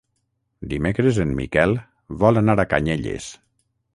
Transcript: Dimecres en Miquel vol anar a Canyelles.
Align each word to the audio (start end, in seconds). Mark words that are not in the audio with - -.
Dimecres 0.71 1.19
en 1.25 1.33
Miquel 1.41 1.77
vol 2.25 2.41
anar 2.43 2.57
a 2.63 2.67
Canyelles. 2.75 3.31